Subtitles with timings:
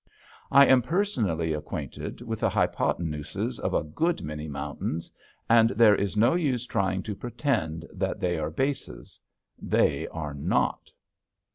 [0.49, 5.11] I am personally acquainted with the hypotenuses of a good many mountains,
[5.47, 9.19] and there is no use trying to pretend that they are bases.
[9.61, 10.91] They are not.